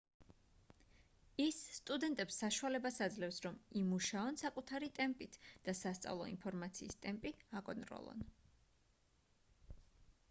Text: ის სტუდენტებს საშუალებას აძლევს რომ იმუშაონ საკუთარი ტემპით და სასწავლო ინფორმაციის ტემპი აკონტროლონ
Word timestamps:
ის 1.43 1.57
სტუდენტებს 1.73 2.37
საშუალებას 2.43 2.97
აძლევს 3.07 3.37
რომ 3.47 3.59
იმუშაონ 3.83 4.41
საკუთარი 4.43 4.91
ტემპით 5.01 5.39
და 5.69 5.77
სასწავლო 5.85 6.27
ინფორმაციის 6.33 6.99
ტემპი 7.07 7.35
აკონტროლონ 7.63 8.27